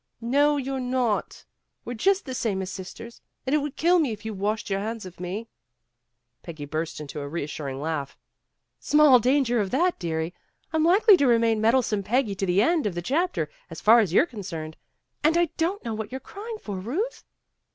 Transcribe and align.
"No, 0.19 0.57
you're 0.57 0.79
not. 0.79 1.45
We're 1.85 1.93
just 1.93 2.25
the 2.25 2.33
same 2.33 2.63
as 2.63 2.71
sisters. 2.71 3.21
And 3.45 3.53
it 3.53 3.59
would 3.59 3.75
kill 3.75 3.99
me 3.99 4.11
if 4.11 4.25
you 4.25 4.33
washed 4.33 4.67
your 4.67 4.79
hands 4.79 5.05
of 5.05 5.19
me." 5.19 5.47
Peggy 6.41 6.65
burst 6.65 6.99
into 6.99 7.19
a 7.19 7.27
reassuring 7.27 7.79
laugh. 7.79 8.17
''Small 8.79 9.11
138 9.11 9.41
PEGGY 9.43 9.53
RAYMOND'S 9.53 9.71
WAY 9.71 9.77
danger 9.77 9.85
of 9.85 9.85
that, 9.91 9.99
dearie. 9.99 10.33
I'm 10.73 10.83
likely 10.83 11.17
to 11.17 11.27
remain 11.27 11.61
Meddlesome 11.61 12.01
Peggy 12.01 12.33
to 12.33 12.47
the 12.47 12.63
end 12.63 12.87
of 12.87 12.95
the 12.95 13.03
chapter, 13.03 13.47
as 13.69 13.79
far 13.79 13.99
as 13.99 14.11
you 14.11 14.23
're 14.23 14.25
concerned. 14.25 14.75
And 15.23 15.37
I 15.37 15.49
don 15.57 15.77
't 15.77 15.85
know 15.85 15.93
what 15.93 16.11
you're 16.11 16.19
crying 16.19 16.57
for, 16.57 16.81
Euth." 16.81 17.21